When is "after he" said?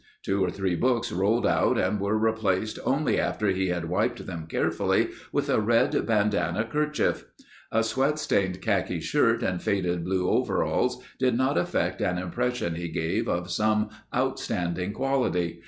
3.19-3.67